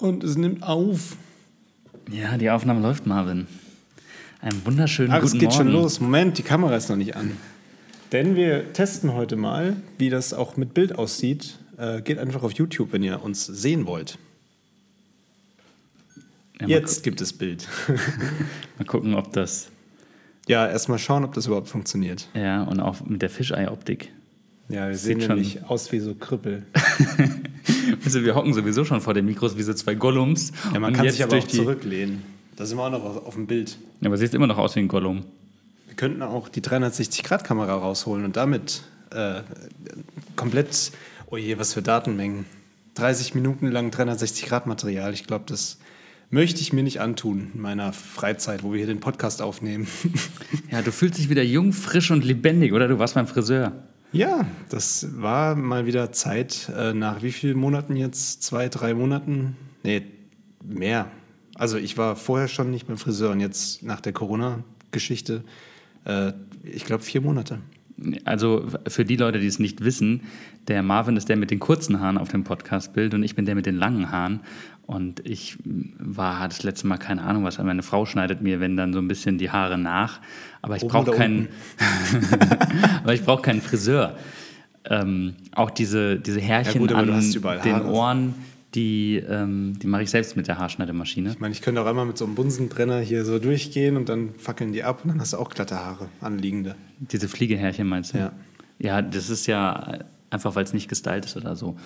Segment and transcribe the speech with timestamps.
[0.00, 1.16] Und es nimmt auf.
[2.10, 3.46] Ja, die Aufnahme läuft, Marvin.
[4.40, 5.56] Einen wunderschönen Ach, guten es geht Morgen.
[5.56, 6.00] schon los.
[6.00, 7.32] Moment, die Kamera ist noch nicht an.
[8.12, 11.58] Denn wir testen heute mal, wie das auch mit Bild aussieht.
[11.76, 14.18] Äh, geht einfach auf YouTube, wenn ihr uns sehen wollt.
[16.60, 17.68] Ja, Jetzt gibt es Bild.
[18.78, 19.68] mal gucken, ob das.
[20.48, 22.28] ja, erstmal schauen, ob das überhaupt funktioniert.
[22.34, 24.10] Ja, und auch mit der Fischei-Optik.
[24.68, 26.64] Ja, wir Sieht sehen schon- nämlich aus wie so Krüppel.
[28.04, 30.52] Also, wir hocken sowieso schon vor den Mikros wie so zwei Gollums.
[30.72, 31.56] Ja, man kann jetzt sich aber auch die.
[31.56, 32.22] zurücklehnen.
[32.56, 33.78] Da sind wir auch noch auf, auf dem Bild.
[34.00, 35.24] Ja, aber siehst immer noch aus wie ein Gollum.
[35.86, 39.42] Wir könnten auch die 360-Grad-Kamera rausholen und damit äh,
[40.36, 40.92] komplett,
[41.30, 42.44] oh je, was für Datenmengen.
[42.94, 45.14] 30 Minuten lang 360-Grad-Material.
[45.14, 45.78] Ich glaube, das
[46.30, 49.86] möchte ich mir nicht antun in meiner Freizeit, wo wir hier den Podcast aufnehmen.
[50.70, 52.86] Ja, du fühlst dich wieder jung, frisch und lebendig, oder?
[52.86, 53.72] Du warst beim Friseur.
[54.12, 56.70] Ja, das war mal wieder Zeit.
[56.76, 58.42] Äh, nach wie vielen Monaten jetzt?
[58.42, 59.56] Zwei, drei Monaten?
[59.82, 60.02] Nee,
[60.62, 61.10] mehr.
[61.54, 65.44] Also ich war vorher schon nicht beim Friseur und jetzt nach der Corona-Geschichte,
[66.04, 66.32] äh,
[66.64, 67.58] ich glaube, vier Monate.
[68.24, 70.22] Also für die Leute, die es nicht wissen,
[70.68, 73.54] der Marvin ist der mit den kurzen Haaren auf dem Podcastbild und ich bin der
[73.54, 74.40] mit den langen Haaren.
[74.90, 78.92] Und ich war das letzte Mal keine Ahnung was, meine Frau schneidet mir, wenn dann
[78.92, 80.18] so ein bisschen die Haare nach.
[80.62, 81.46] Aber ich brauche keinen,
[83.04, 84.16] aber ich brauche keinen Friseur.
[84.84, 87.82] Ähm, auch diese, diese Härchen gut, aber du an den.
[87.82, 88.34] Ohren,
[88.74, 91.30] die, ähm, die mache ich selbst mit der Haarschneidemaschine.
[91.30, 94.34] Ich meine, ich könnte auch einmal mit so einem Bunsenbrenner hier so durchgehen und dann
[94.38, 96.74] fackeln die ab und dann hast du auch glatte Haare, anliegende.
[96.98, 98.18] Diese Fliegehärchen meinst du?
[98.18, 98.32] Ja.
[98.80, 101.76] Ja, das ist ja einfach, weil es nicht gestylt ist oder so.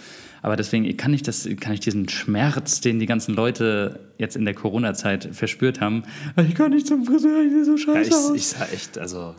[0.42, 4.44] Aber deswegen kann ich, das, kann ich diesen Schmerz, den die ganzen Leute jetzt in
[4.44, 6.02] der Corona-Zeit verspürt haben,
[6.36, 8.32] ich kann nicht zum Friseur, ich sehe so Ja, scheiße ich, aus.
[8.34, 9.34] ich sah echt, also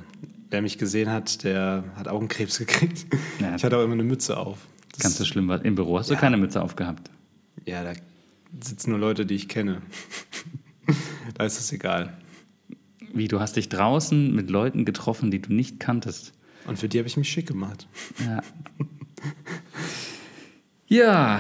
[0.50, 3.06] wer mich gesehen hat, der hat Augenkrebs gekriegt.
[3.40, 3.56] Ja.
[3.56, 4.58] Ich hatte auch immer eine Mütze auf.
[4.94, 5.64] Das- Ganz so schlimm war.
[5.66, 6.20] Im Büro hast du Ja.
[6.20, 7.10] keine Mütze aufgehabt.
[7.66, 7.94] Ja, da
[8.62, 9.82] sitzen nur Leute, die ich kenne.
[11.36, 12.14] da ist es egal.
[13.14, 16.34] Wie, du hast dich draußen mit Leuten getroffen, die du nicht kanntest.
[16.68, 17.88] Und für die habe ich mich schick gemacht.
[18.26, 18.42] Ja.
[20.88, 21.40] ja,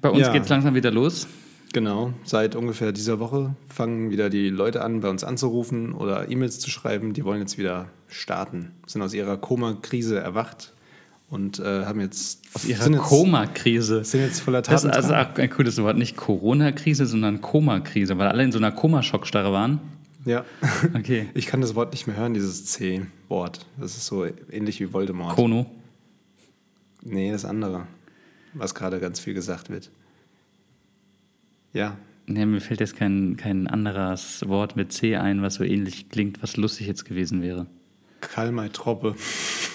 [0.00, 0.32] bei uns Ja.
[0.32, 1.26] geht's langsam wieder los.
[1.72, 6.58] Genau, seit ungefähr dieser Woche fangen wieder die Leute an, bei uns anzurufen oder E-Mails
[6.58, 7.12] zu schreiben.
[7.12, 10.72] Die wollen jetzt wieder starten, sind aus ihrer Koma-Krise erwacht
[11.28, 14.04] und äh, haben jetzt Aus ihrer sind jetzt, Koma-Krise.
[14.04, 14.90] sind jetzt voller Das Taten.
[14.90, 15.98] ist also auch ein cooles Wort.
[15.98, 19.80] Nicht Corona-Krise, sondern Koma-Krise, weil alle in so einer Komaschockstarre waren.
[20.26, 20.44] Ja,
[20.94, 21.28] Okay.
[21.32, 23.64] ich kann das Wort nicht mehr hören, dieses C-Wort.
[23.78, 25.34] Das ist so ähnlich wie Voldemort.
[25.34, 25.66] Kono.
[27.02, 27.86] nee, das andere,
[28.52, 29.90] was gerade ganz viel gesagt wird.
[31.72, 31.96] Ja,
[32.28, 36.42] Nee, mir fällt jetzt kein, kein anderes Wort mit C ein, was so ähnlich klingt,
[36.42, 37.66] was lustig jetzt gewesen wäre.
[38.20, 39.14] Karl Troppe.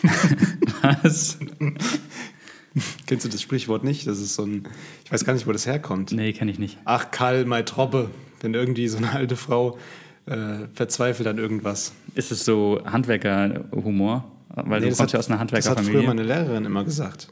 [1.03, 1.37] Was?
[3.05, 4.07] Kennst du das Sprichwort nicht?
[4.07, 4.67] Das ist so ein,
[5.05, 6.11] ich weiß gar nicht, wo das herkommt.
[6.11, 6.77] Nee, kenne ich nicht.
[6.85, 8.09] Ach, Karl Troppe.
[8.41, 9.77] Wenn irgendwie so eine alte Frau
[10.25, 11.93] äh, verzweifelt an irgendwas.
[12.15, 14.29] Ist es so Handwerker-Humor?
[14.49, 16.07] Weil Nee, du kommst hat- ja aus einer Das hat früher Handwerkerfamilie.
[16.07, 17.29] meine Lehrerin immer gesagt.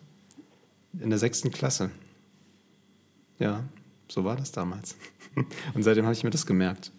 [0.99, 1.91] In der sechsten Klasse.
[3.39, 3.63] Ja,
[4.07, 4.95] so war das damals.
[5.73, 6.91] Und seitdem habe ich mir das gemerkt.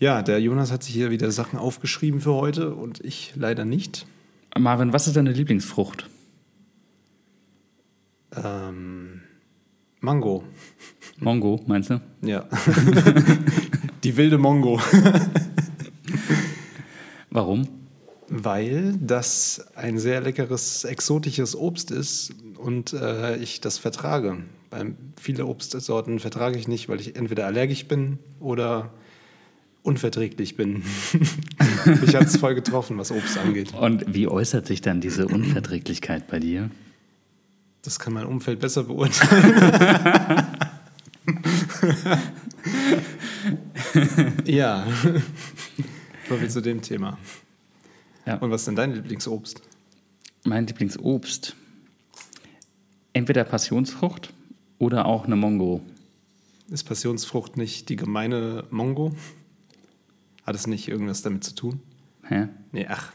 [0.00, 4.06] Ja, der Jonas hat sich hier wieder Sachen aufgeschrieben für heute und ich leider nicht.
[4.58, 6.08] Marvin, was ist deine Lieblingsfrucht?
[8.36, 9.20] Ähm,
[10.00, 10.44] Mango.
[11.20, 12.00] Mongo, meinst du?
[12.22, 12.44] Ja.
[14.04, 14.78] Die wilde Mongo.
[17.30, 17.66] Warum?
[18.28, 24.36] Weil das ein sehr leckeres, exotisches Obst ist und äh, ich das vertrage.
[24.70, 28.92] Weil viele Obstsorten vertrage ich nicht, weil ich entweder allergisch bin oder
[29.82, 30.82] unverträglich bin.
[32.02, 33.72] Mich hat es voll getroffen, was Obst angeht.
[33.74, 36.70] Und wie äußert sich dann diese Unverträglichkeit bei dir?
[37.82, 40.46] Das kann mein Umfeld besser beurteilen.
[44.44, 44.86] ja.
[46.26, 47.18] So viel zu dem Thema.
[48.24, 48.36] Ja.
[48.36, 49.60] Und was ist denn dein Lieblingsobst?
[50.44, 51.54] Mein Lieblingsobst.
[53.12, 54.32] Entweder Passionsfrucht
[54.78, 55.82] oder auch eine Mongo.
[56.70, 59.14] Ist Passionsfrucht nicht die gemeine Mongo?
[60.46, 61.80] Hat es nicht irgendwas damit zu tun?
[62.22, 62.48] Hä?
[62.72, 63.12] Nee, ach.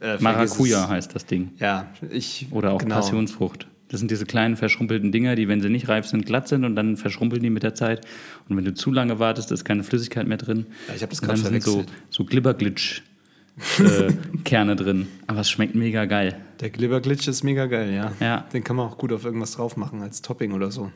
[0.00, 1.52] Äh, Maracuja heißt das Ding.
[1.58, 2.46] Ja, ich.
[2.50, 2.96] Oder auch genau.
[2.96, 3.68] Passionsfrucht.
[3.88, 6.76] Das sind diese kleinen verschrumpelten Dinger, die, wenn sie nicht reif sind, glatt sind und
[6.76, 8.06] dann verschrumpeln die mit der Zeit.
[8.48, 10.66] Und wenn du zu lange wartest, ist keine Flüssigkeit mehr drin.
[10.88, 11.96] Ja, ich hab das grad dann sind so, verwechselt.
[12.10, 15.08] so Glibberglitsch-Kerne drin.
[15.26, 16.36] Aber es schmeckt mega geil.
[16.60, 18.12] Der Glibberglitch ist mega geil, ja.
[18.20, 18.44] Ja.
[18.52, 20.92] Den kann man auch gut auf irgendwas drauf machen, als Topping oder so.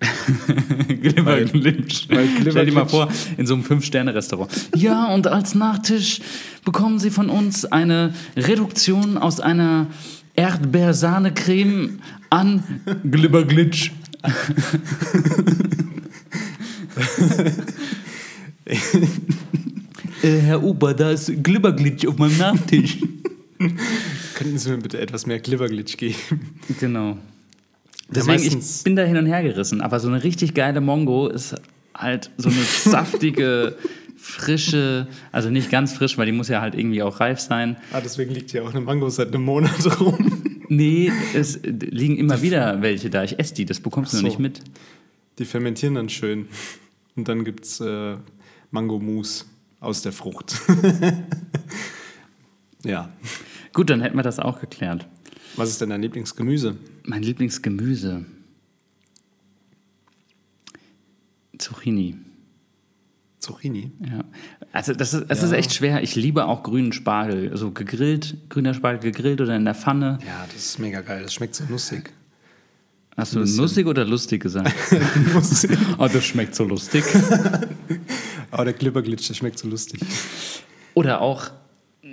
[0.88, 2.08] Glibberglitsch.
[2.40, 4.50] Stell dir mal vor, in so einem Fünf-Sterne-Restaurant.
[4.74, 6.20] Ja, und als Nachtisch
[6.64, 9.86] bekommen Sie von uns eine Reduktion aus einer
[10.34, 12.00] Erdbeersahne-Creme
[12.32, 12.62] an
[13.10, 13.90] Glibberglitsch.
[20.22, 22.98] Äh, Herr Ober, da ist Glibberglitsch auf meinem Nachtisch.
[24.34, 26.16] Könnten Sie mir bitte etwas mehr Glibberglitch geben?
[26.80, 27.16] Genau.
[28.08, 29.80] Deswegen, meistens- ich bin da hin und her gerissen.
[29.80, 31.54] Aber so eine richtig geile Mongo ist
[31.94, 33.76] halt so eine saftige,
[34.16, 37.76] frische, also nicht ganz frisch, weil die muss ja halt irgendwie auch reif sein.
[37.92, 40.41] Ah, deswegen liegt hier auch eine Mango seit einem Monat rum.
[40.74, 43.22] Nee, es liegen immer wieder welche da.
[43.22, 44.38] Ich esse die, das bekommst du Ach noch so.
[44.38, 44.60] nicht mit.
[45.38, 46.48] Die fermentieren dann schön.
[47.14, 48.16] Und dann gibt es äh,
[48.70, 49.44] Mango-Mousse
[49.80, 50.58] aus der Frucht.
[52.84, 53.12] ja.
[53.74, 55.06] Gut, dann hätten wir das auch geklärt.
[55.56, 56.78] Was ist denn dein Lieblingsgemüse?
[57.02, 58.24] Mein Lieblingsgemüse.
[61.58, 62.16] Zucchini.
[63.42, 63.90] Zucchini.
[64.08, 64.24] Ja.
[64.72, 65.46] Also das ist, das Ja.
[65.48, 66.02] ist echt schwer.
[66.02, 67.50] Ich liebe auch grünen Spargel.
[67.50, 70.18] Also gegrillt, grüner Spargel gegrillt oder in der Pfanne.
[70.26, 71.22] Ja, das ist mega geil.
[71.24, 72.12] Das schmeckt so nussig.
[73.16, 74.72] Hast du nussig oder lustig gesagt?
[75.34, 75.76] nussig.
[75.98, 77.04] oh, das schmeckt so lustig.
[78.50, 80.00] Aber der Glibberglitch, der schmeckt so lustig.
[80.94, 81.50] Oder auch,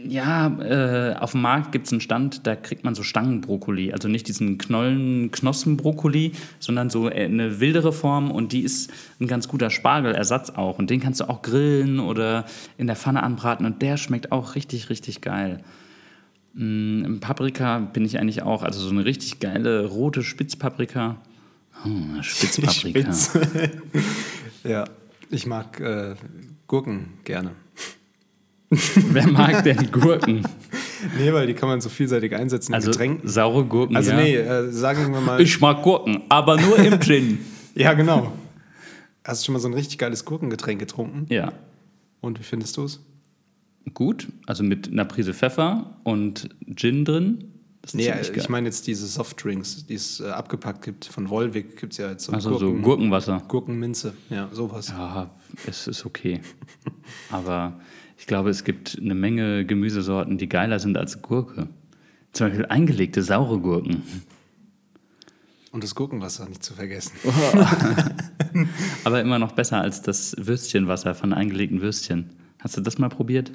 [0.07, 3.93] ja, äh, auf dem Markt gibt es einen Stand, da kriegt man so Stangenbrokkoli.
[3.93, 9.27] Also nicht diesen Knollen, Knospenbrokkoli, sondern so äh, eine wildere Form und die ist ein
[9.27, 10.79] ganz guter Spargelersatz auch.
[10.79, 12.45] Und den kannst du auch grillen oder
[12.77, 15.63] in der Pfanne anbraten und der schmeckt auch richtig, richtig geil.
[16.53, 21.17] Mm, Paprika bin ich eigentlich auch, also so eine richtig geile rote Spitzpaprika.
[21.85, 21.89] Oh,
[22.21, 23.13] Spitzpaprika.
[23.13, 23.37] Spitz.
[24.63, 24.85] ja,
[25.29, 26.15] ich mag äh,
[26.67, 27.51] Gurken gerne.
[28.95, 30.43] Wer mag denn Gurken?
[31.17, 33.27] Nee, weil die kann man so vielseitig einsetzen in Also Getränken.
[33.27, 33.95] saure Gurken.
[33.95, 34.17] Also ja.
[34.17, 35.41] nee, äh, sagen wir mal.
[35.41, 37.39] Ich mag Gurken, aber nur im Gin.
[37.75, 38.31] ja, genau.
[39.23, 41.25] Hast du schon mal so ein richtig geiles Gurkengetränk getrunken?
[41.29, 41.51] ja.
[42.21, 42.99] Und wie findest du es?
[43.93, 47.45] Gut, also mit einer Prise Pfeffer und Gin drin.
[47.81, 51.05] Das ist Nee, äh, ich meine jetzt diese Softdrinks, die es äh, abgepackt gibt.
[51.05, 53.41] Von Volvic gibt es ja jetzt so also so Gurken, Gurkenwasser.
[53.47, 54.13] Gurkenminze.
[54.29, 54.89] Ja, sowas.
[54.89, 55.29] Ja,
[55.65, 56.41] es ist okay.
[57.31, 57.79] Aber
[58.19, 61.67] ich glaube, es gibt eine Menge Gemüsesorten, die geiler sind als Gurke.
[62.33, 64.03] Zum Beispiel eingelegte saure Gurken.
[65.71, 67.13] Und das Gurkenwasser nicht zu vergessen.
[69.03, 72.31] Aber immer noch besser als das Würstchenwasser von eingelegten Würstchen.
[72.59, 73.51] Hast du das mal probiert?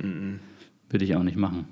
[0.89, 1.67] Würde ich auch nicht machen.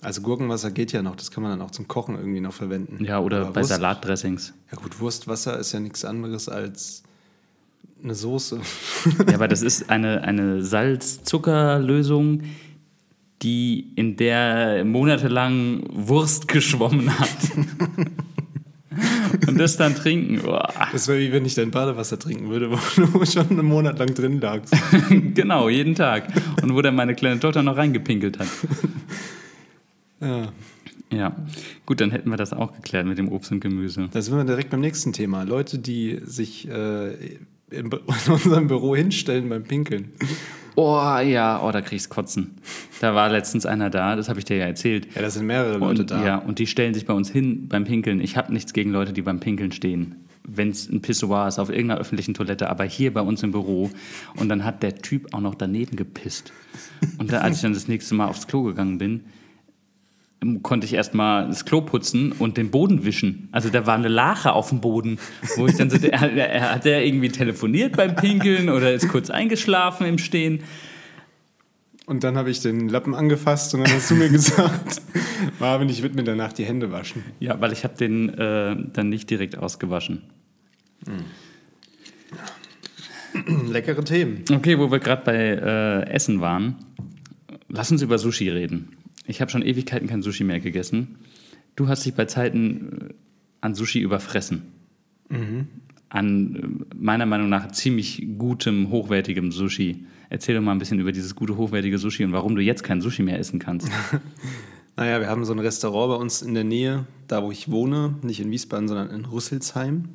[0.00, 3.04] Also Gurkenwasser geht ja noch, das kann man dann auch zum Kochen irgendwie noch verwenden.
[3.04, 4.54] Ja, oder Aber bei Wurst- Salatdressings.
[4.70, 7.02] Ja gut, Wurstwasser ist ja nichts anderes als
[8.02, 8.60] eine Soße.
[9.28, 12.42] Ja, aber das ist eine, eine Salz-Zucker-Lösung,
[13.42, 17.28] die in der monatelang Wurst geschwommen hat.
[19.46, 20.42] Und das dann trinken.
[20.42, 20.72] Boah.
[20.92, 24.14] Das wäre wie wenn ich dein Badewasser trinken würde, wo du schon einen Monat lang
[24.14, 24.74] drin lagst.
[25.34, 26.28] genau, jeden Tag.
[26.62, 28.48] Und wo dann meine kleine Tochter noch reingepinkelt hat.
[30.20, 30.52] Ja.
[31.10, 31.34] Ja,
[31.86, 34.10] gut, dann hätten wir das auch geklärt mit dem Obst und Gemüse.
[34.12, 35.42] Da sind wir direkt beim nächsten Thema.
[35.42, 37.38] Leute, die sich äh,
[37.70, 37.86] in,
[38.26, 40.12] in unserem Büro hinstellen beim Pinkeln.
[40.74, 42.54] Oh ja, oh, da kriegst Kotzen.
[43.00, 45.08] Da war letztens einer da, das habe ich dir ja erzählt.
[45.12, 46.24] Ja, da sind mehrere Leute Und, da.
[46.24, 48.20] Ja, und die stellen sich bei uns hin beim Pinkeln.
[48.20, 50.14] Ich habe nichts gegen Leute, die beim Pinkeln stehen.
[50.44, 53.90] Wenn es ein Pissoir ist auf irgendeiner öffentlichen Toilette, aber hier bei uns im Büro.
[54.36, 56.52] Und dann hat der Typ auch noch daneben gepisst.
[57.18, 59.24] Und da, als ich dann das nächste Mal aufs Klo gegangen bin,
[60.62, 63.48] konnte ich erstmal das Klo putzen und den Boden wischen.
[63.50, 65.18] Also da war eine Lache auf dem Boden,
[65.56, 70.18] wo ich dann so, hat er irgendwie telefoniert beim Pinkeln oder ist kurz eingeschlafen im
[70.18, 70.62] Stehen?
[72.06, 75.02] Und dann habe ich den Lappen angefasst und dann hast du mir gesagt,
[75.58, 77.22] Marvin, ich würde mir danach die Hände waschen.
[77.40, 80.22] Ja, weil ich habe den äh, dann nicht direkt ausgewaschen.
[83.66, 84.44] Leckere Themen.
[84.50, 86.76] Okay, wo wir gerade bei äh, Essen waren,
[87.68, 88.97] lass uns über Sushi reden.
[89.28, 91.18] Ich habe schon Ewigkeiten kein Sushi mehr gegessen.
[91.76, 93.14] Du hast dich bei Zeiten äh,
[93.60, 94.72] an Sushi überfressen.
[96.08, 100.06] An äh, meiner Meinung nach ziemlich gutem, hochwertigem Sushi.
[100.30, 103.00] Erzähl doch mal ein bisschen über dieses gute, hochwertige Sushi und warum du jetzt kein
[103.00, 103.88] Sushi mehr essen kannst.
[104.96, 108.16] Naja, wir haben so ein Restaurant bei uns in der Nähe, da wo ich wohne,
[108.22, 110.08] nicht in Wiesbaden, sondern in Rüsselsheim.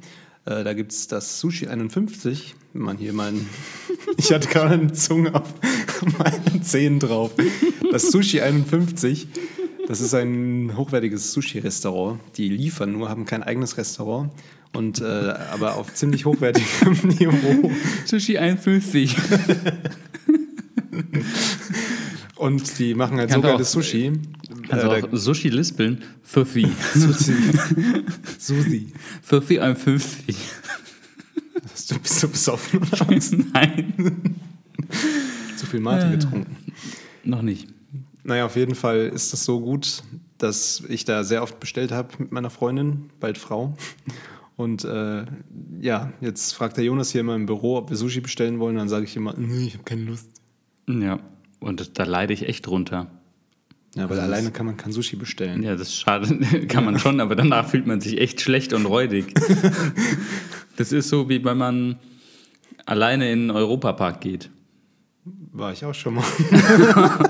[0.43, 2.53] Äh, da gibt es das Sushi 51.
[2.73, 3.47] Wenn man hier meinen.
[4.17, 5.47] Ich hatte gerade eine Zunge auf
[6.17, 7.31] meinen Zähnen drauf.
[7.91, 9.27] Das Sushi 51.
[9.87, 12.19] Das ist ein hochwertiges Sushi-Restaurant.
[12.37, 14.31] Die liefern nur, haben kein eigenes Restaurant.
[14.73, 17.69] Und äh, aber auf ziemlich hochwertigem Niveau.
[18.05, 19.15] Sushi 51.
[22.35, 24.11] Und die machen halt Kannst so geiles Sushi.
[24.69, 26.03] Also Äh, auch Sushi lispeln.
[26.23, 26.67] Pfiffi.
[26.95, 27.33] Sushi.
[28.39, 28.87] Sushi.
[29.21, 30.35] Pfiffi 51.
[31.89, 33.31] Du bist so besoffen oder was?
[33.53, 34.35] Nein,
[35.57, 36.55] Zu viel Mate getrunken.
[37.23, 37.67] noch nicht.
[38.23, 40.03] Naja, auf jeden Fall ist das so gut,
[40.37, 43.75] dass ich da sehr oft bestellt habe mit meiner Freundin, bald Frau.
[44.55, 45.25] Und äh,
[45.81, 48.75] ja, jetzt fragt der Jonas hier immer im Büro, ob wir Sushi bestellen wollen.
[48.75, 50.29] Dann sage ich immer, nee, ich habe keine Lust.
[50.87, 51.19] Ja,
[51.59, 53.07] und da leide ich echt drunter.
[53.95, 55.61] Ja, weil Also alleine kann man kein Sushi bestellen.
[55.61, 58.85] Ja, das ist schade, kann man schon, aber danach fühlt man sich echt schlecht und
[58.85, 59.33] räudig.
[60.75, 61.99] Das ist so, wie wenn man
[62.87, 64.49] alleine in den Europapark geht.
[65.51, 66.23] War ich auch schon mal.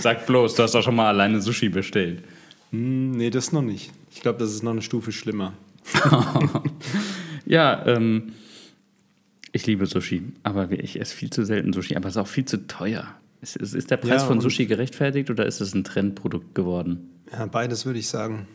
[0.00, 2.24] Sag bloß, du hast doch schon mal alleine Sushi bestellt.
[2.72, 3.92] Hm, nee, das noch nicht.
[4.10, 5.52] Ich glaube, das ist noch eine Stufe schlimmer.
[7.44, 8.32] Ja, ähm,
[9.52, 12.44] ich liebe Sushi, aber ich esse viel zu selten Sushi, aber es ist auch viel
[12.44, 13.06] zu teuer.
[13.40, 17.10] Ist, ist ist der Preis Ja, von Sushi gerechtfertigt oder ist es ein Trendprodukt geworden?
[17.32, 18.46] Ja, beides würde ich sagen.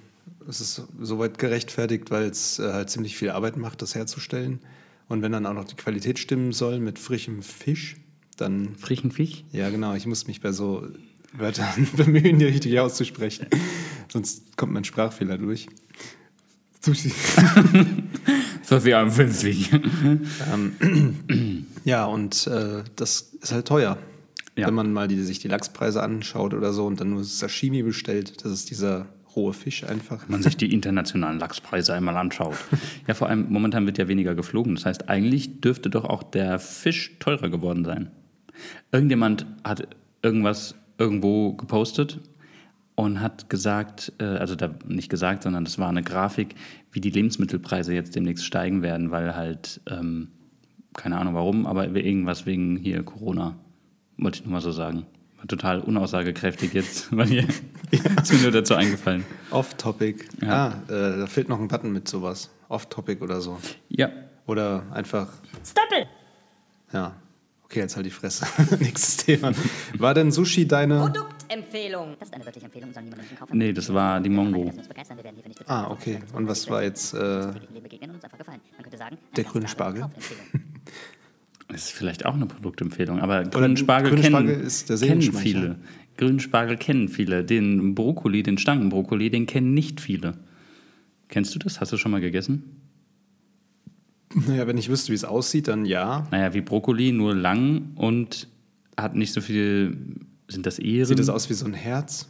[0.48, 4.60] Es ist soweit gerechtfertigt, weil es äh, halt ziemlich viel Arbeit macht, das herzustellen.
[5.08, 7.98] Und wenn dann auch noch die Qualität stimmen soll mit frischem Fisch,
[8.38, 9.44] dann, Frischen Fisch?
[9.52, 10.88] ja genau, ich muss mich bei so
[11.34, 13.48] Wörtern bemühen, die richtig auszusprechen.
[14.12, 15.68] Sonst kommt mein Sprachfehler durch.
[16.82, 17.12] Sushi.
[18.64, 19.70] So wie am Fisch.
[21.84, 23.98] Ja, und äh, das ist halt teuer.
[24.58, 24.68] Ja.
[24.68, 28.44] Wenn man mal die, sich die Lachspreise anschaut oder so und dann nur Sashimi bestellt,
[28.44, 30.28] das ist dieser rohe Fisch einfach.
[30.28, 32.58] man sich die internationalen Lachspreise einmal anschaut.
[33.08, 34.76] Ja, vor allem momentan wird ja weniger geflogen.
[34.76, 38.12] Das heißt, eigentlich dürfte doch auch der Fisch teurer geworden sein.
[38.92, 39.88] Irgendjemand hat
[40.22, 42.20] irgendwas irgendwo gepostet
[42.96, 46.56] und hat gesagt, äh, also da nicht gesagt, sondern das war eine Grafik,
[46.92, 50.28] wie die Lebensmittelpreise jetzt demnächst steigen werden, weil halt, ähm,
[50.94, 53.58] keine Ahnung warum, aber irgendwas wegen hier Corona,
[54.22, 55.06] wollte ich nur mal so sagen.
[55.38, 57.48] War total unaussagekräftig jetzt, weil hier
[57.92, 59.26] ist mir nur dazu eingefallen.
[59.50, 60.26] Off-Topic.
[60.42, 60.68] Ja.
[60.88, 62.50] Ah, äh, da fehlt noch ein Button mit sowas.
[62.70, 63.58] Off-Topic oder so.
[63.90, 64.10] Ja,
[64.46, 65.28] Oder einfach,
[65.66, 66.08] Stop it!
[66.94, 67.16] ja.
[67.66, 68.46] Okay, jetzt halt die Fresse.
[68.80, 69.54] Nächstes Thema.
[69.98, 71.00] War denn Sushi deine.
[71.00, 72.18] Produktempfehlung.
[72.20, 73.58] Das ist eine wirkliche Empfehlung, soll niemand kaufen.
[73.58, 74.74] Nee, das war die Mongo.
[75.68, 76.20] Ah, okay.
[76.34, 77.14] Und was war jetzt.
[77.14, 77.48] Äh,
[79.38, 80.06] Der grüne Spargel?
[81.72, 85.22] Das ist vielleicht auch eine Produktempfehlung, aber grünen Spargel, grüne kennen, Spargel ist der kennen
[85.22, 85.76] viele.
[86.18, 87.44] Grünen Spargel kennen viele.
[87.44, 90.34] Den Brokkoli, den Stangenbrokkoli, den kennen nicht viele.
[91.30, 91.80] Kennst du das?
[91.80, 92.82] Hast du schon mal gegessen?
[94.34, 96.28] naja, wenn ich wüsste, wie es aussieht, dann ja.
[96.32, 98.48] Naja, wie Brokkoli, nur lang und
[98.98, 99.98] hat nicht so viel.
[100.48, 101.06] Sind das Ehren?
[101.06, 102.28] Sieht das aus wie so ein Herz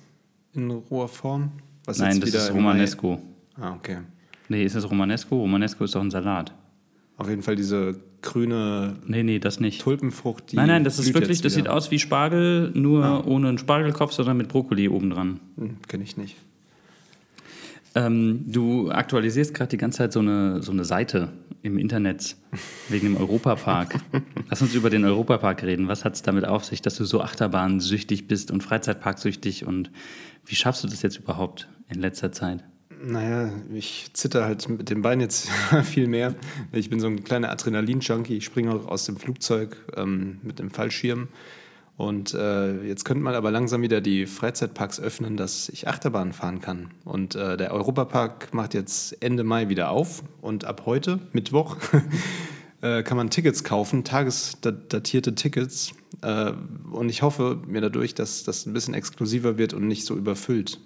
[0.54, 1.52] in roher Form?
[1.86, 3.20] Was Nein, das ist Romanesco.
[3.56, 3.98] Ah, okay.
[4.48, 5.40] Nee, ist das Romanesco?
[5.40, 6.54] Romanesco ist doch ein Salat.
[7.22, 9.80] Auf jeden Fall diese grüne Nee, nee, das nicht.
[9.82, 14.12] Tulpenfrucht, nein, nein, das ist wirklich, das sieht aus wie Spargel, nur ohne einen Spargelkopf,
[14.12, 15.40] sondern mit Brokkoli obendran.
[15.56, 16.36] Hm, Kenn ich nicht.
[17.94, 21.30] Ähm, du aktualisierst gerade die ganze Zeit so eine, so eine Seite
[21.62, 22.38] im Internet
[22.90, 24.00] wegen dem Europapark.
[24.50, 25.88] Lass uns über den Europapark reden.
[25.88, 29.92] Was hat es damit auf sich, dass du so Achterbahnsüchtig bist und Freizeitparksüchtig und
[30.48, 32.64] wie schaffst du das jetzt überhaupt in letzter Zeit?
[33.04, 35.50] Naja, ich zitter halt mit dem Bein jetzt
[35.84, 36.36] viel mehr.
[36.72, 38.38] Ich bin so ein kleiner Adrenalin-Junkie.
[38.38, 41.28] Ich springe auch aus dem Flugzeug ähm, mit dem Fallschirm.
[41.98, 46.62] Und äh, jetzt könnte man aber langsam wieder die Freizeitparks öffnen, dass ich Achterbahn fahren
[46.62, 46.92] kann.
[47.04, 50.24] Und äh, der Europapark macht jetzt Ende Mai wieder auf.
[50.42, 51.78] Und ab heute, Mittwoch,
[52.82, 55.94] äh, kann man Tickets kaufen, tagesdatierte Tickets.
[56.22, 56.54] Äh,
[56.92, 60.80] und ich hoffe mir dadurch, dass das ein bisschen exklusiver wird und nicht so überfüllt.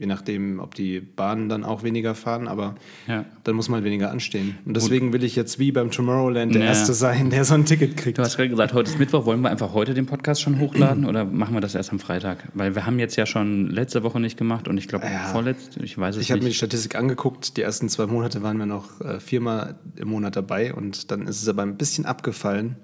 [0.00, 2.74] Je nachdem, ob die Bahnen dann auch weniger fahren, aber
[3.06, 3.26] Ja.
[3.44, 4.56] dann muss man halt weniger anstehen.
[4.64, 6.68] Und deswegen will ich jetzt wie beim Tomorrowland der Ja.
[6.68, 8.16] Erste sein, der so ein Ticket kriegt.
[8.16, 9.26] Du hast gerade gesagt, heute ist Mittwoch.
[9.26, 12.48] Wollen wir einfach heute den Podcast schon hochladen oder machen wir das erst am Freitag?
[12.54, 15.28] Weil wir haben jetzt ja schon letzte Woche nicht gemacht und ich glaube Ja.
[15.32, 16.54] vorletzte, ich weiß es Ich habe mir die.
[16.54, 17.58] Statistik angeguckt.
[17.58, 21.42] Die ersten zwei Monate waren wir noch äh, viermal im Monat dabei und dann ist
[21.42, 22.76] es aber ein bisschen abgefallen.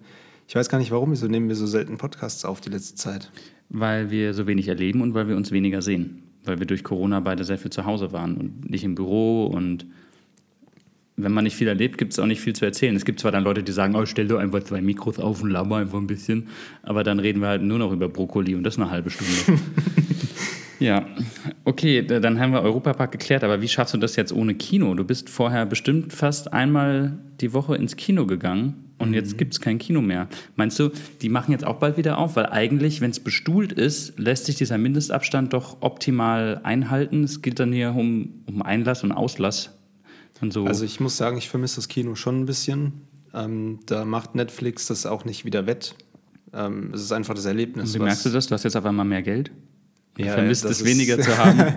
[0.49, 3.31] Ich weiß gar nicht warum, wieso nehmen wir so selten Podcasts auf die letzte Zeit.
[3.71, 6.23] Weil wir so wenig erleben und weil wir uns weniger sehen.
[6.47, 9.87] Weil wir durch Corona beide sehr viel zu Hause waren und nicht im Büro und
[11.19, 12.95] wenn man nicht viel erlebt, gibt es auch nicht viel zu erzählen.
[12.95, 15.49] Es gibt zwar dann Leute, die sagen, oh, stell doch einfach zwei Mikros auf und
[15.51, 16.49] laber einfach ein bisschen,
[16.83, 19.33] aber dann reden wir halt nur noch über Brokkoli und das eine halbe Stunde.
[20.79, 21.07] ja,
[21.65, 24.95] okay, da- dann haben wir Europapark geklärt, aber wie schaffst du das jetzt ohne Kino?
[24.95, 29.61] Du bist vorher bestimmt fast einmal die Woche ins Kino gegangen und jetzt gibt es
[29.61, 30.29] kein Kino mehr.
[30.55, 32.37] Meinst du, die machen jetzt auch bald wieder auf?
[32.37, 37.25] Weil eigentlich, wenn es bestuhlt ist, lässt sich dieser Mindestabstand doch optimal einhalten.
[37.25, 39.71] Es geht dann hier um, um Einlass und Auslass.
[40.41, 40.67] Und so.
[40.67, 42.93] Also ich muss sagen, ich vermisse das Kino schon ein bisschen.
[43.35, 45.95] Ähm, da macht Netflix das auch nicht wieder wett.
[46.55, 47.95] Ähm, es ist einfach das Erlebnis.
[47.95, 48.47] Wie merkst du das?
[48.47, 49.51] Du hast jetzt auf einmal mehr Geld?
[50.17, 51.75] Du Ja, vermisst es weniger zu haben.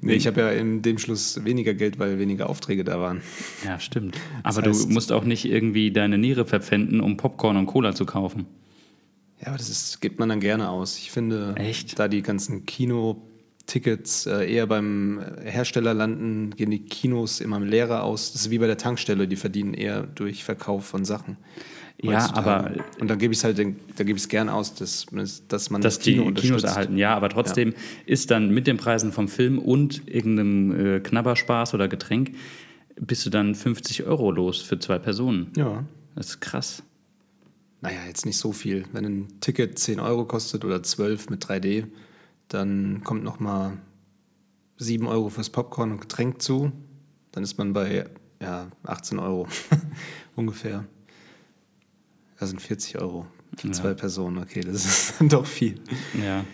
[0.00, 3.20] Nee, ich habe ja in dem Schluss weniger Geld, weil weniger Aufträge da waren.
[3.64, 4.16] Ja, stimmt.
[4.44, 8.06] Aber heißt- du musst auch nicht irgendwie deine Niere verpfänden, um Popcorn und Cola zu
[8.06, 8.46] kaufen.
[9.40, 10.98] Ja, aber das ist, gibt man dann gerne aus.
[10.98, 11.98] Ich finde, Echt?
[11.98, 13.22] da die ganzen Kino,
[13.66, 18.32] Tickets äh, eher beim Hersteller landen, gehen die Kinos immer leerer aus.
[18.32, 21.36] Das ist wie bei der Tankstelle, die verdienen eher durch Verkauf von Sachen.
[22.00, 24.74] Ja, aber Und dann gebe ich es halt, den- da gebe ich es gern aus,
[24.74, 25.06] dass,
[25.48, 26.64] dass man dass das Kino die Kinos unterstützt.
[26.66, 26.96] erhalten.
[26.96, 27.74] Ja, aber trotzdem
[28.06, 32.34] ist dann mit den Preisen vom Film und irgendeinem äh, Knabberspaß oder Getränk
[33.00, 35.50] bist du dann 50 Euro los für zwei Personen.
[35.56, 35.84] Ja.
[36.14, 36.82] Das ist krass.
[37.80, 38.84] Naja, jetzt nicht so viel.
[38.92, 41.86] Wenn ein Ticket 10 Euro kostet oder 12 mit 3D,
[42.48, 43.72] dann kommt noch mal
[44.78, 46.70] 7 Euro fürs Popcorn und Getränk zu.
[47.32, 48.06] Dann ist man bei
[48.40, 49.46] ja, 18 Euro
[50.36, 50.84] ungefähr.
[52.38, 53.26] Das sind 40 Euro
[53.56, 54.38] für zwei Personen.
[54.38, 55.80] Okay, das ist doch viel.
[56.22, 56.44] Ja.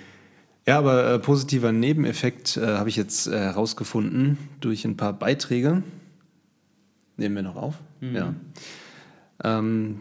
[0.67, 5.83] Ja, aber äh, positiver Nebeneffekt äh, habe ich jetzt äh, herausgefunden durch ein paar Beiträge.
[7.19, 7.75] Nehmen wir noch auf?
[8.01, 8.35] Ja.
[9.43, 10.01] Ähm,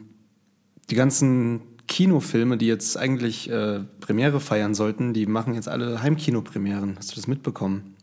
[0.89, 6.95] die ganzen Kinofilme, die jetzt eigentlich äh, Premiere feiern sollten, die machen jetzt alle Heimkinopremieren.
[6.97, 7.95] Hast du das mitbekommen?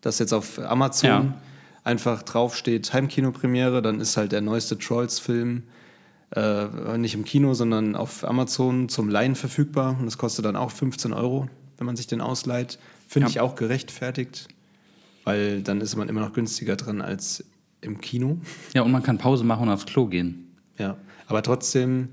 [0.00, 1.34] Dass jetzt auf Amazon Ja.
[1.84, 5.64] einfach draufsteht Heimkinopremiere, dann ist halt der neueste Trolls-Film
[6.36, 9.96] äh, nicht im Kino, sondern auf Amazon zum Leihen verfügbar.
[9.98, 12.78] Und das kostet dann auch 15 Euro, wenn man sich den ausleiht.
[13.08, 13.30] Finde Ja.
[13.30, 14.48] ich auch gerechtfertigt,
[15.24, 17.44] weil dann ist man immer noch günstiger dran als
[17.80, 18.38] im Kino.
[18.74, 20.54] Ja, und man kann Pause machen und aufs Klo gehen.
[20.78, 20.96] Ja,
[21.26, 22.10] aber trotzdem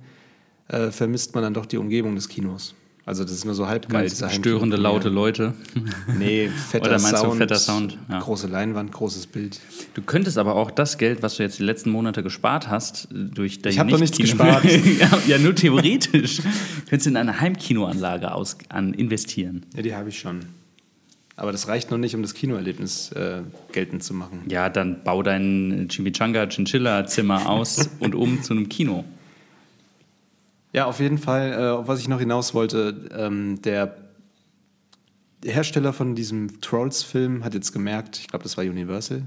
[0.70, 2.74] äh, vermisst man dann doch die Umgebung des Kinos.
[3.08, 4.10] Also das ist nur so halb geil.
[4.10, 5.54] Störende, laute Leute.
[6.20, 7.98] Nee, fetter Oder meinst du Sound, fetter Sound?
[8.10, 8.20] Ja.
[8.20, 9.62] große Leinwand, großes Bild.
[9.94, 13.62] Du könntest aber auch das Geld, was du jetzt die letzten Monate gespart hast, durch
[13.62, 14.66] dein Ich hab doch nichts gespart.
[15.00, 16.42] ja, ja, nur theoretisch.
[16.90, 19.66] könntest du in eine Heimkinoanlage aus, an investieren.
[19.74, 20.42] Ja, die habe ich schon.
[21.38, 24.42] Aber das reicht noch nicht, um das Kinoerlebnis äh, geltend zu machen.
[24.50, 29.06] Ja, dann bau dein Chimichanga Chinchilla Zimmer aus und um zu einem Kino.
[30.74, 33.96] Ja, auf jeden Fall, äh, was ich noch hinaus wollte, ähm, der
[35.46, 39.24] Hersteller von diesem Trolls-Film hat jetzt gemerkt, ich glaube, das war Universal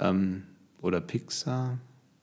[0.00, 0.42] ähm,
[0.82, 1.78] oder Pixar,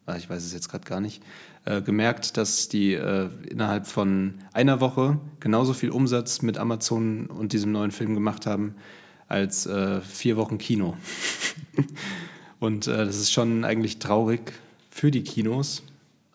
[0.06, 1.24] ah, ich weiß es jetzt gerade gar nicht,
[1.66, 7.54] äh, gemerkt, dass die äh, innerhalb von einer Woche genauso viel Umsatz mit Amazon und
[7.54, 8.76] diesem neuen Film gemacht haben
[9.28, 10.98] als äh, vier Wochen Kino.
[12.60, 14.54] und äh, das ist schon eigentlich traurig
[14.90, 15.84] für die Kinos.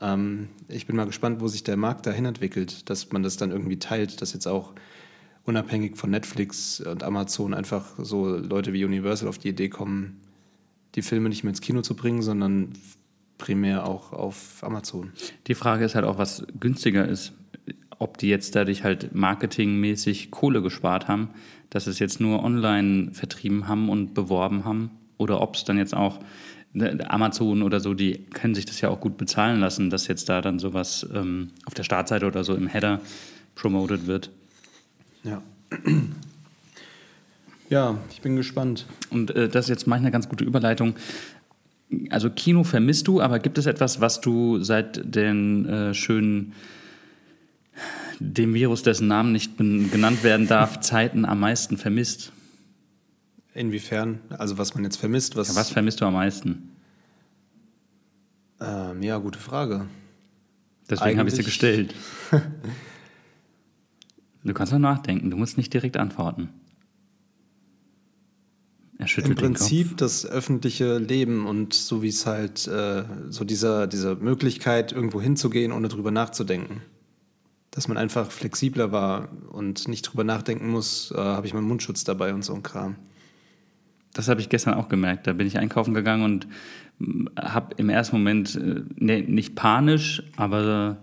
[0.00, 3.50] Ähm, ich bin mal gespannt, wo sich der Markt dahin entwickelt, dass man das dann
[3.50, 4.72] irgendwie teilt, dass jetzt auch
[5.44, 10.20] unabhängig von Netflix und Amazon einfach so Leute wie Universal auf die Idee kommen,
[10.94, 12.72] die Filme nicht mehr ins Kino zu bringen, sondern
[13.38, 15.12] primär auch auf Amazon.
[15.46, 17.32] Die Frage ist halt auch, was günstiger ist.
[18.00, 21.30] Ob die jetzt dadurch halt marketingmäßig Kohle gespart haben,
[21.70, 25.94] dass es jetzt nur online vertrieben haben und beworben haben, oder ob es dann jetzt
[25.94, 26.20] auch
[26.74, 30.40] Amazon oder so, die können sich das ja auch gut bezahlen lassen, dass jetzt da
[30.40, 33.00] dann sowas ähm, auf der Startseite oder so im Header
[33.54, 34.30] promoted wird.
[35.24, 35.42] Ja.
[37.70, 38.86] Ja, ich bin gespannt.
[39.10, 40.94] Und äh, das ist jetzt manchmal eine ganz gute Überleitung.
[42.10, 46.52] Also Kino vermisst du, aber gibt es etwas, was du seit den äh, schönen,
[48.20, 52.32] dem Virus, dessen Namen nicht genannt werden darf, Zeiten am meisten vermisst?
[53.54, 54.20] Inwiefern?
[54.30, 55.48] Also was man jetzt vermisst, was.
[55.48, 56.70] Ja, was vermisst du am meisten?
[58.60, 59.86] Ähm, ja, gute Frage.
[60.90, 61.94] Deswegen habe ich sie gestellt.
[64.44, 66.48] Du kannst noch nachdenken, du musst nicht direkt antworten.
[68.98, 69.44] Er schüttelt Im.
[69.44, 75.20] Prinzip das öffentliche Leben und so wie es halt, äh, so dieser, diese Möglichkeit, irgendwo
[75.20, 76.82] hinzugehen, ohne drüber nachzudenken.
[77.70, 82.04] Dass man einfach flexibler war und nicht drüber nachdenken muss, äh, habe ich meinen Mundschutz
[82.04, 82.96] dabei und so ein Kram.
[84.12, 85.26] Das habe ich gestern auch gemerkt.
[85.26, 86.46] Da bin ich einkaufen gegangen und
[87.38, 90.98] habe im ersten Moment, äh, nee, nicht panisch, aber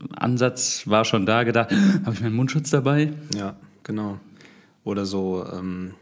[0.00, 1.70] äh, Ansatz war schon da, gedacht,
[2.04, 3.12] habe ich meinen Mundschutz dabei?
[3.34, 4.18] Ja, genau.
[4.84, 5.94] Oder so, ähm,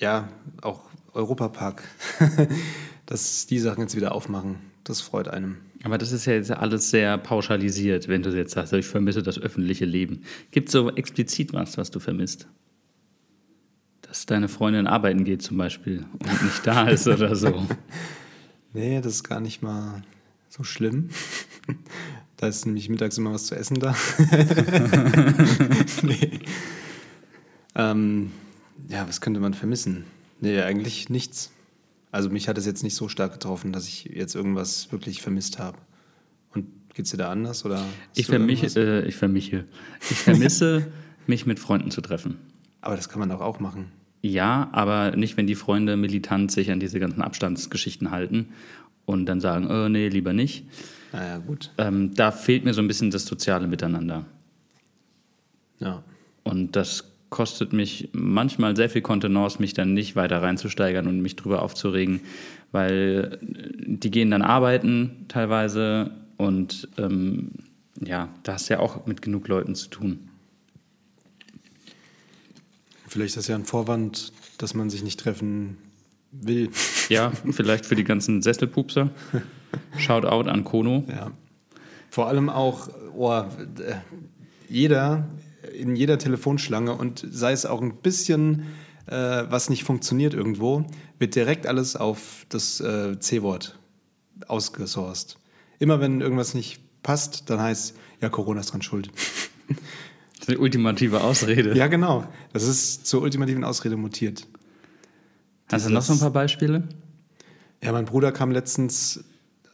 [0.00, 0.28] ja,
[0.62, 1.82] auch Europapark.
[3.06, 5.56] Dass die Sachen jetzt wieder aufmachen, das freut einem.
[5.84, 9.38] Aber das ist ja jetzt alles sehr pauschalisiert, wenn du jetzt sagst, ich vermisse das
[9.38, 10.22] öffentliche Leben.
[10.50, 12.48] Gibt es so explizit was, was du vermisst?
[14.08, 17.66] Dass deine Freundin arbeiten geht zum Beispiel und nicht da ist oder so.
[18.74, 20.02] Nee, das ist gar nicht mal
[20.50, 21.08] so schlimm.
[22.36, 23.96] Da ist nämlich mittags immer was zu essen da.
[26.02, 26.40] nee.
[27.74, 28.30] ähm,
[28.88, 30.04] ja, was könnte man vermissen?
[30.40, 31.50] Nee, eigentlich nichts.
[32.12, 35.58] Also mich hat es jetzt nicht so stark getroffen, dass ich jetzt irgendwas wirklich vermisst
[35.58, 35.78] habe.
[36.54, 37.64] Und geht's dir da anders?
[37.64, 37.82] Oder
[38.14, 39.64] Ich, vermich, äh, ich vermiche.
[40.10, 40.92] Ich vermisse,
[41.26, 42.38] mich mit Freunden zu treffen.
[42.80, 43.90] Aber das kann man doch auch machen.
[44.20, 48.48] Ja, aber nicht, wenn die Freunde militant sich an diese ganzen Abstandsgeschichten halten
[49.04, 50.64] und dann sagen, oh, nee, lieber nicht.
[51.12, 51.70] Naja, gut.
[51.78, 54.26] Ähm, da fehlt mir so ein bisschen das soziale Miteinander.
[55.78, 56.02] Ja.
[56.42, 61.36] Und das kostet mich manchmal sehr viel Kontenance, mich dann nicht weiter reinzusteigern und mich
[61.36, 62.20] drüber aufzuregen,
[62.72, 67.52] weil die gehen dann arbeiten teilweise und ähm,
[68.00, 70.27] ja, da hast du ja auch mit genug Leuten zu tun.
[73.08, 75.78] Vielleicht ist das ja ein Vorwand, dass man sich nicht treffen
[76.32, 76.70] will.
[77.08, 79.08] Ja, vielleicht für die ganzen Sesselpupser.
[79.96, 81.04] Shoutout an Kono.
[81.08, 81.30] Ja.
[82.10, 83.46] Vor allem auch, oh, äh,
[84.68, 85.26] jeder
[85.72, 88.66] in jeder Telefonschlange und sei es auch ein bisschen,
[89.06, 90.84] äh, was nicht funktioniert irgendwo,
[91.18, 93.78] wird direkt alles auf das äh, C-Wort
[94.46, 95.38] ausgesourced.
[95.78, 99.10] Immer wenn irgendwas nicht passt, dann heißt ja, Corona ist dran schuld.
[100.38, 101.76] Das ist eine ultimative Ausrede.
[101.76, 102.24] Ja, genau.
[102.52, 104.46] Das ist zur ultimativen Ausrede mutiert.
[105.70, 106.88] Hast du noch so ein paar Beispiele?
[107.82, 109.24] Ja, mein Bruder kam letztens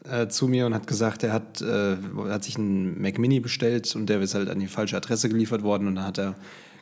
[0.05, 1.97] äh, zu mir und hat gesagt, er hat, äh,
[2.29, 5.63] hat sich einen Mac Mini bestellt und der ist halt an die falsche Adresse geliefert
[5.63, 6.35] worden und dann hat er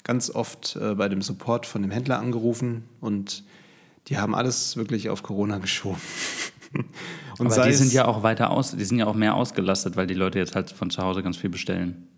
[0.04, 3.44] ganz oft äh, bei dem Support von dem Händler angerufen und
[4.08, 6.00] die haben alles wirklich auf Corona geschoben.
[7.38, 10.06] und Aber die sind ja auch weiter aus, die sind ja auch mehr ausgelastet, weil
[10.06, 12.08] die Leute jetzt halt von zu Hause ganz viel bestellen.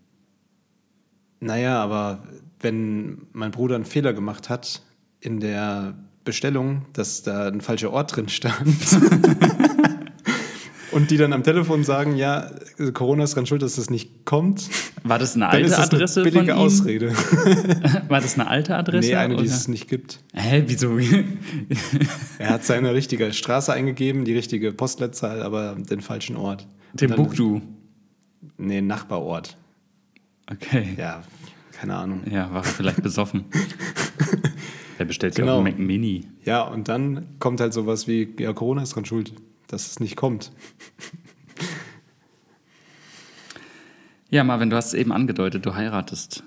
[1.45, 2.23] Naja, aber
[2.59, 4.81] wenn mein Bruder einen Fehler gemacht hat
[5.19, 8.67] in der Bestellung, dass da ein falscher Ort drin stand,
[10.91, 12.49] und die dann am Telefon sagen, ja,
[12.93, 14.67] Corona ist dran schuld, dass das nicht kommt.
[15.03, 16.55] War das eine alte das Adresse eine billige?
[16.55, 17.11] Ausrede.
[18.07, 19.09] War das eine alte Adresse?
[19.09, 19.43] Nee, eine, oder?
[19.43, 20.23] die es nicht gibt.
[20.33, 20.97] Hä, wieso?
[22.39, 26.65] er hat seine richtige Straße eingegeben, die richtige Postleitzahl, aber den falschen Ort.
[26.97, 27.61] Timbuktu?
[28.57, 29.57] Nee, Nachbarort.
[30.51, 30.95] Okay.
[30.97, 31.23] Ja,
[31.79, 32.21] keine Ahnung.
[32.29, 33.45] Ja, war vielleicht besoffen.
[34.97, 35.47] Er bestellt genau.
[35.47, 36.25] ja auch einen Mac Mini.
[36.45, 39.33] Ja, und dann kommt halt sowas wie, ja, Corona ist dran schuld
[39.67, 40.51] dass es nicht kommt.
[44.31, 46.43] Ja, Marvin, du hast es eben angedeutet, du heiratest.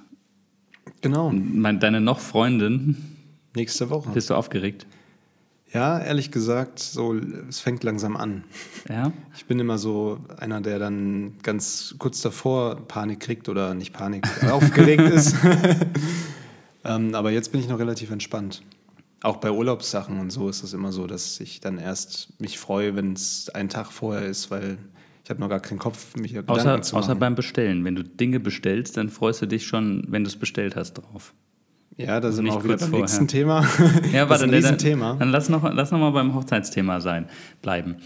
[1.00, 1.30] Genau.
[1.30, 3.16] Meine, deine noch Freundin.
[3.54, 4.10] Nächste Woche.
[4.10, 4.84] Bist du aufgeregt?
[5.72, 7.14] Ja, ehrlich gesagt, so,
[7.48, 8.44] es fängt langsam an.
[8.88, 9.12] Ja?
[9.36, 14.26] Ich bin immer so einer, der dann ganz kurz davor Panik kriegt oder nicht Panik,
[14.50, 15.36] aufgeregt ist.
[16.84, 18.62] ähm, aber jetzt bin ich noch relativ entspannt.
[19.22, 22.96] Auch bei Urlaubssachen und so ist es immer so, dass ich dann erst mich freue,
[22.96, 24.78] wenn es einen Tag vorher ist, weil
[25.24, 27.04] ich habe noch gar keinen Kopf, mich Gedanken außer, zu machen.
[27.04, 27.84] Außer beim Bestellen.
[27.84, 31.34] Wenn du Dinge bestellst, dann freust du dich schon, wenn du es bestellt hast, drauf.
[31.98, 33.00] Ja, da sind wir auch wieder beim vorher.
[33.00, 33.66] nächsten Thema.
[34.12, 35.16] Ja, warte, das ist ein Thema.
[35.18, 37.26] Dann lass noch, lass noch mal beim Hochzeitsthema sein,
[37.60, 37.96] bleiben.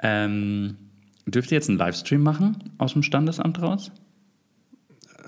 [0.00, 0.76] Ähm,
[1.26, 3.90] dürft ihr jetzt einen Livestream machen aus dem Standesamt raus?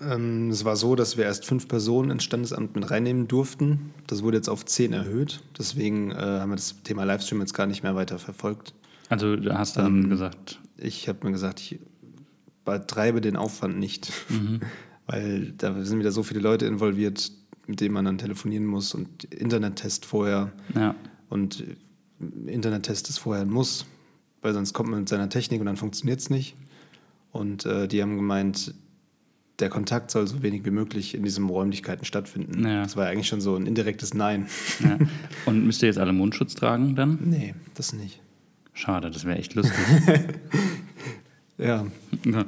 [0.01, 3.93] Ähm, es war so, dass wir erst fünf Personen ins Standesamt mit reinnehmen durften.
[4.07, 5.43] Das wurde jetzt auf zehn erhöht.
[5.59, 8.75] Deswegen äh, haben wir das Thema Livestream jetzt gar nicht mehr weiter verfolgt.
[9.09, 10.61] Also du hast dann ähm, gesagt?
[10.77, 11.81] Ich habe mir gesagt, ich
[12.65, 14.61] betreibe den Aufwand nicht, mhm.
[15.07, 17.33] weil da sind wieder so viele Leute involviert,
[17.69, 20.51] mit denen man dann telefonieren muss und Internettest vorher.
[20.75, 20.97] Ja.
[21.29, 21.65] Und
[22.47, 23.87] Internettest ist vorher ein Muss,
[24.41, 26.57] weil sonst kommt man mit seiner Technik und dann funktioniert es nicht.
[27.31, 28.75] Und äh, die haben gemeint,
[29.59, 32.67] der Kontakt soll so wenig wie möglich in diesen Räumlichkeiten stattfinden.
[32.67, 32.83] Ja.
[32.83, 34.47] Das war ja eigentlich schon so ein indirektes Nein.
[34.83, 34.99] Ja.
[35.45, 37.19] Und müsst ihr jetzt alle Mundschutz tragen dann?
[37.23, 38.23] Nee, das nicht.
[38.73, 39.77] Schade, das wäre echt lustig.
[41.59, 41.87] ja.
[42.25, 42.45] ja.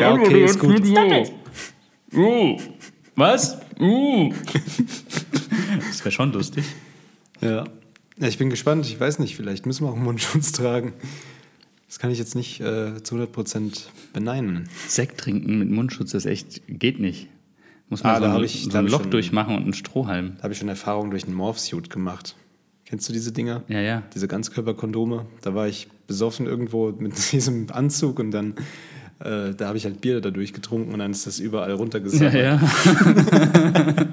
[0.00, 0.82] Ja, okay, ist gut.
[2.14, 2.58] Uh,
[3.16, 3.58] was?
[3.80, 4.32] Uh.
[5.88, 6.64] Das wäre schon lustig.
[7.40, 7.64] Ja.
[8.16, 8.86] Ja, ich bin gespannt.
[8.86, 10.92] Ich weiß nicht, vielleicht müssen wir auch einen Mundschutz tragen.
[11.88, 14.68] Das kann ich jetzt nicht äh, zu 100% beneiden.
[14.88, 17.28] Sekt trinken mit Mundschutz, das echt geht nicht.
[17.88, 20.34] Muss man ah, so, ein, ich, so ein Loch schon, durchmachen und einen Strohhalm.
[20.36, 22.34] Da habe ich schon Erfahrung durch einen Morphsuit gemacht.
[22.84, 23.62] Kennst du diese Dinger?
[23.68, 24.02] Ja, ja.
[24.14, 25.26] Diese Ganzkörperkondome.
[25.42, 28.54] Da war ich besoffen irgendwo mit diesem Anzug und dann
[29.20, 32.34] äh, da habe ich halt Bier dadurch getrunken und dann ist das überall runtergesaugt.
[32.34, 32.60] Ja, ja.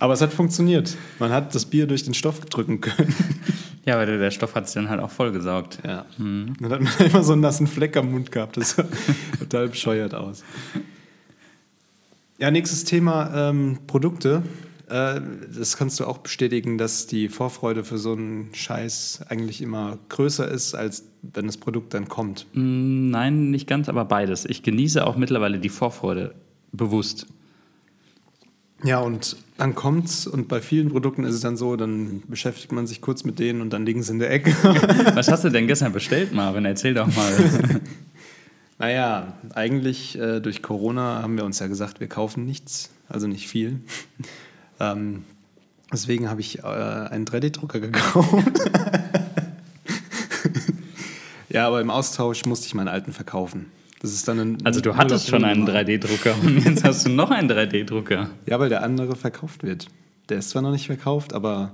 [0.00, 0.96] Aber es hat funktioniert.
[1.18, 3.14] Man hat das Bier durch den Stoff drücken können.
[3.84, 5.78] Ja, aber der Stoff hat es dann halt auch vollgesaugt.
[5.82, 6.04] Ja.
[6.18, 6.52] Mhm.
[6.60, 8.58] Dann hat man immer so einen nassen Fleck am Mund gehabt.
[8.58, 8.84] Das sah
[9.38, 10.44] total bescheuert aus.
[12.36, 14.42] Ja, nächstes Thema: ähm, Produkte.
[14.88, 15.20] Äh,
[15.56, 20.48] das kannst du auch bestätigen, dass die Vorfreude für so einen Scheiß eigentlich immer größer
[20.48, 22.46] ist, als wenn das Produkt dann kommt.
[22.54, 24.44] Mm, nein, nicht ganz, aber beides.
[24.44, 26.34] Ich genieße auch mittlerweile die Vorfreude
[26.72, 27.26] bewusst.
[28.84, 32.86] Ja, und dann kommt's und bei vielen Produkten ist es dann so, dann beschäftigt man
[32.86, 34.52] sich kurz mit denen und dann liegen sie in der Ecke.
[35.14, 36.64] Was hast du denn gestern bestellt, Marvin?
[36.64, 37.32] Erzähl doch mal.
[38.78, 43.48] naja, eigentlich äh, durch Corona haben wir uns ja gesagt, wir kaufen nichts, also nicht
[43.48, 43.80] viel.
[44.80, 45.24] Ähm,
[45.92, 48.60] deswegen habe ich äh, einen 3D-Drucker gekauft.
[51.48, 53.66] ja, aber im Austausch musste ich meinen alten verkaufen.
[54.00, 57.10] Das ist dann ein, Also du hattest schon einen Null- 3D-Drucker und jetzt hast du
[57.10, 58.30] noch einen 3D-Drucker.
[58.46, 59.88] Ja, weil der andere verkauft wird.
[60.28, 61.72] Der ist zwar noch nicht verkauft, aber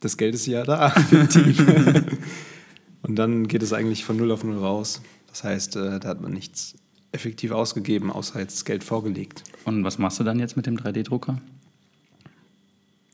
[0.00, 0.94] das Geld ist ja da.
[3.02, 5.00] Und dann geht es eigentlich von 0 auf 0 raus.
[5.28, 6.74] Das heißt, äh, da hat man nichts
[7.10, 9.42] effektiv ausgegeben, außer jetzt Geld vorgelegt.
[9.64, 11.38] Und was machst du dann jetzt mit dem 3D-Drucker?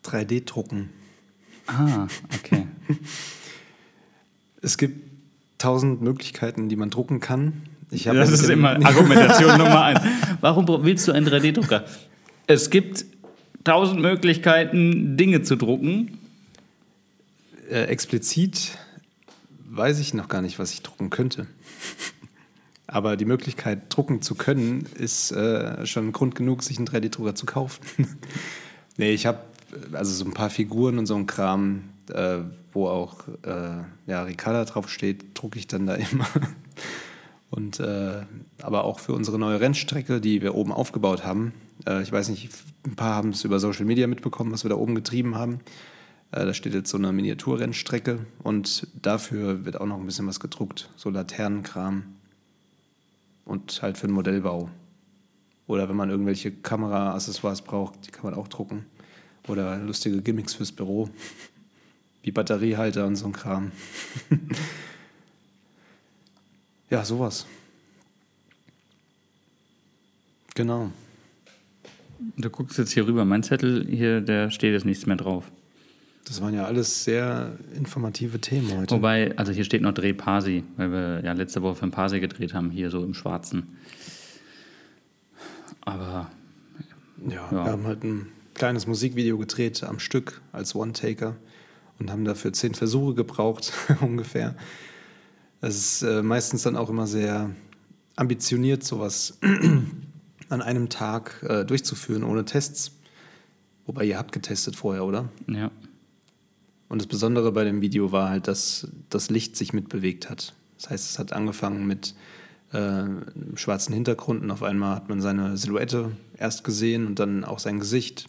[0.04, 0.90] 3D-Drucken.
[1.66, 2.66] Ah, okay.
[4.61, 5.08] Es gibt
[5.58, 7.52] tausend Möglichkeiten, die man drucken kann.
[7.92, 10.00] Ich habe Das ja mit ist immer Argumentation Nummer eins.
[10.40, 11.84] Warum willst du einen 3D-Drucker?
[12.48, 13.04] Es gibt
[13.62, 16.18] tausend Möglichkeiten, Dinge zu drucken.
[17.70, 18.76] äh, explizit
[19.70, 21.46] weiß ich noch gar nicht, was ich drucken könnte.
[22.87, 27.46] Aber die Möglichkeit, drucken zu können, ist äh, schon Grund genug, sich einen 3D-Drucker zu
[27.46, 27.82] kaufen.
[28.96, 29.40] nee, ich habe
[29.92, 32.38] also so ein paar Figuren und so ein Kram, äh,
[32.72, 36.26] wo auch äh, ja, Ricarda draufsteht, drucke ich dann da immer.
[37.50, 38.22] Und äh,
[38.62, 41.54] aber auch für unsere neue Rennstrecke, die wir oben aufgebaut haben.
[41.87, 42.50] Äh, ich weiß nicht,
[42.87, 45.61] ein paar haben es über Social Media mitbekommen, was wir da oben getrieben haben.
[46.31, 50.40] Äh, da steht jetzt so eine Miniaturrennstrecke und dafür wird auch noch ein bisschen was
[50.40, 50.90] gedruckt.
[50.96, 52.04] So Laternenkram
[53.46, 54.68] und halt für den Modellbau.
[55.66, 58.87] Oder wenn man irgendwelche Kamera-Accessoires braucht, die kann man auch drucken.
[59.48, 61.08] Oder lustige Gimmicks fürs Büro,
[62.22, 63.72] wie Batteriehalter und so ein Kram.
[66.90, 67.46] ja, sowas.
[70.54, 70.90] Genau.
[72.37, 73.24] Du guckst jetzt hier rüber.
[73.24, 75.50] Mein Zettel hier, der steht jetzt nichts mehr drauf.
[76.24, 78.94] Das waren ja alles sehr informative Themen heute.
[78.94, 82.20] Wobei, also hier steht noch Dreh Parsi, weil wir ja letzte Woche für ein Parsi
[82.20, 83.78] gedreht haben, hier so im Schwarzen.
[85.80, 86.30] Aber
[87.26, 87.64] Ja, Ja.
[87.64, 88.26] wir haben halt ein
[88.58, 91.36] kleines Musikvideo gedreht am Stück als One-Taker
[91.98, 94.54] und haben dafür zehn Versuche gebraucht, ungefähr.
[95.60, 97.50] Es ist äh, meistens dann auch immer sehr
[98.16, 99.38] ambitioniert, sowas
[100.48, 102.92] an einem Tag äh, durchzuführen, ohne Tests.
[103.86, 105.28] Wobei ihr habt getestet vorher, oder?
[105.46, 105.70] ja,
[106.88, 110.54] Und das Besondere bei dem Video war halt, dass das Licht sich mitbewegt hat.
[110.76, 112.14] Das heißt, es hat angefangen mit
[112.72, 113.04] äh,
[113.54, 117.80] schwarzen Hintergrund und auf einmal hat man seine Silhouette erst gesehen und dann auch sein
[117.80, 118.28] Gesicht.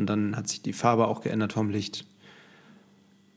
[0.00, 2.06] Und dann hat sich die Farbe auch geändert vom Licht.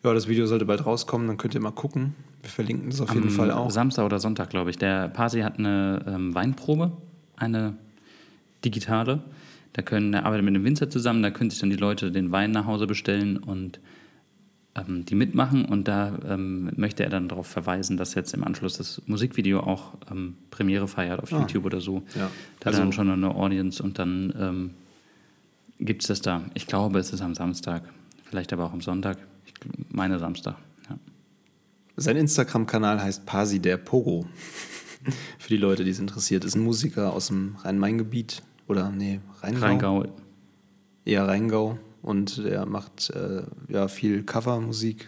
[0.04, 2.16] Ja, das Video sollte bald rauskommen, dann könnt ihr mal gucken.
[2.42, 3.70] Wir verlinken das auf jeden am Fall auch.
[3.70, 4.78] Samstag oder Sonntag, glaube ich.
[4.78, 6.92] Der Parsi hat eine ähm, Weinprobe,
[7.36, 7.76] eine
[8.66, 9.24] digitale.
[9.74, 12.32] Da können, er arbeitet mit einem Winzer zusammen, da können sich dann die Leute den
[12.32, 13.80] Wein nach Hause bestellen und
[14.76, 15.66] ähm, die mitmachen.
[15.66, 19.94] Und da ähm, möchte er dann darauf verweisen, dass jetzt im Anschluss das Musikvideo auch
[20.12, 22.04] ähm, Premiere feiert auf YouTube oder so.
[22.16, 22.30] Ja.
[22.60, 24.70] Da Also- dann schon eine Audience und dann ähm,
[25.80, 26.44] gibt es das da.
[26.54, 27.84] Ich glaube, es ist am Samstag,
[28.24, 29.18] vielleicht aber auch am Sonntag.
[29.46, 29.54] Ich
[29.90, 30.56] meine Samstag.
[30.90, 30.98] Ja.
[31.98, 34.26] Sein Instagram-Kanal heißt Pasi der Pogo.
[35.38, 36.46] Für die Leute, die es interessiert.
[36.46, 38.42] Ist ein Musiker aus dem Rhein-Main-Gebiet.
[38.68, 39.66] Oder, nee, Rheingau.
[39.66, 40.06] Rheingau.
[41.04, 45.08] eher Rheingau und er macht äh, ja viel Covermusik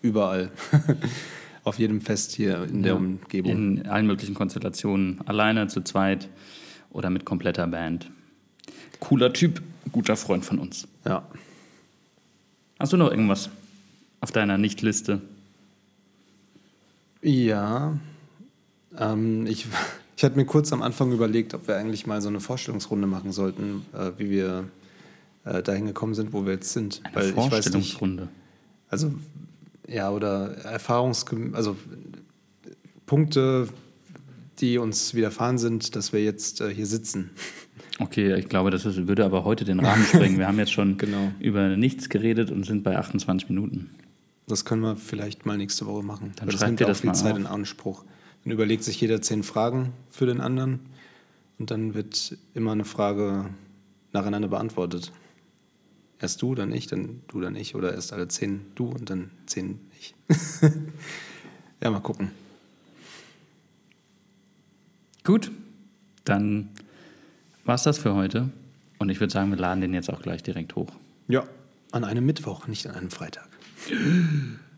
[0.00, 0.50] überall.
[1.64, 3.52] Auf jedem Fest hier in der Ja, Umgebung.
[3.52, 5.20] In allen möglichen Konstellationen.
[5.26, 6.28] Alleine, zu zweit
[6.90, 8.10] oder mit kompletter Band.
[8.98, 10.86] Cooler Typ, guter Freund von uns.
[11.06, 11.26] ja.
[12.78, 13.48] Hast du noch irgendwas
[14.20, 15.20] auf deiner Nicht-Liste?
[17.22, 17.96] Ja.
[18.98, 19.66] Ähm, ich,
[20.16, 23.30] ich hatte mir kurz am Anfang überlegt, ob wir eigentlich mal so eine Vorstellungsrunde machen
[23.30, 24.64] sollten, äh, wie wir
[25.44, 27.00] äh, dahin gekommen sind, wo wir jetzt sind.
[27.04, 28.28] Eine ich weiß nicht, Vorstellungsrunde.
[28.88, 29.14] Also,
[29.86, 31.24] ja, oder Erfahrungs...
[31.52, 31.76] Also
[33.06, 33.68] Punkte,
[34.58, 37.30] die uns widerfahren sind, dass wir jetzt äh, hier sitzen.
[38.02, 40.36] Okay, ich glaube, das ist, würde aber heute den Rahmen sprengen.
[40.38, 41.30] Wir haben jetzt schon Genau.
[41.38, 43.90] über nichts geredet und sind bei 28 Minuten.
[44.48, 46.32] Das können wir vielleicht mal nächste Woche machen.
[46.36, 47.38] Dann Weil das schreibt nimmt auch das viel mal Zeit auf.
[47.38, 48.04] in Anspruch.
[48.44, 50.80] Dann überlegt sich jeder zehn Fragen für den anderen
[51.60, 53.50] und dann wird immer eine Frage
[54.12, 55.12] nacheinander beantwortet.
[56.20, 59.30] Erst du, dann ich, dann du, dann ich oder erst alle zehn du und dann
[59.46, 60.14] zehn ich.
[61.80, 62.32] ja, mal gucken.
[65.24, 65.52] Gut,
[66.24, 66.68] dann
[67.64, 68.50] war es das für heute.
[68.98, 70.90] Und ich würde sagen, wir laden den jetzt auch gleich direkt hoch.
[71.28, 71.44] Ja,
[71.90, 73.48] an einem Mittwoch, nicht an einem Freitag.